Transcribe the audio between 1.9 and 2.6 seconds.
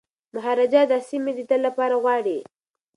غواړي.